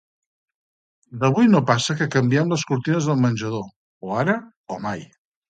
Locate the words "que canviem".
1.99-2.55